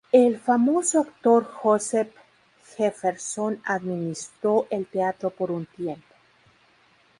El 0.11 0.39
famoso 0.39 1.01
actor 1.01 1.45
Joseph 1.61 2.11
Jefferson 2.75 3.61
administró 3.63 4.65
el 4.71 4.87
teatro 4.87 5.29
por 5.29 5.51
un 5.51 5.67
tiempo. 5.67 6.15